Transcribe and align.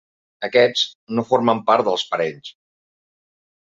Aquests 0.47 0.85
no 1.19 1.25
formen 1.33 1.63
part 1.69 1.89
dels 1.91 2.09
parells. 2.17 2.53